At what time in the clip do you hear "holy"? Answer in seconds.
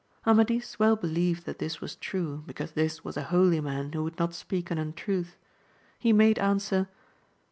3.29-3.61